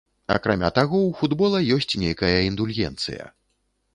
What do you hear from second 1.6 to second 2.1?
ёсць